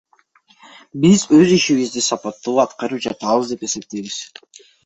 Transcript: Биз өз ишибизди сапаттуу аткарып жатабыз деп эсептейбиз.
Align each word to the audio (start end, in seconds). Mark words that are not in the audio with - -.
Биз 1.03 1.25
өз 1.41 1.51
ишибизди 1.57 2.03
сапаттуу 2.07 2.57
аткарып 2.65 3.07
жатабыз 3.07 3.55
деп 3.55 3.67
эсептейбиз. 3.69 4.19